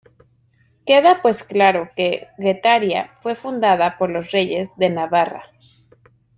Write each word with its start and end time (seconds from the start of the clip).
Queda 0.83 1.21
pues 1.21 1.43
claro 1.43 1.91
que 1.95 2.27
Guetaria 2.39 3.11
fue 3.13 3.35
fundada 3.35 3.99
por 3.99 4.09
los 4.09 4.31
reyes 4.31 4.67
de 4.75 4.89
Navarra. 4.89 5.43